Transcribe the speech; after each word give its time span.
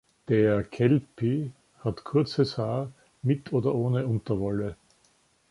Der 0.29 0.63
Kelpie 0.63 1.51
hat 1.81 2.05
kurzes 2.05 2.57
Haar 2.57 2.91
mit 3.21 3.53
oder 3.53 3.75
ohne 3.75 4.07
Unterwolle. 4.07 4.75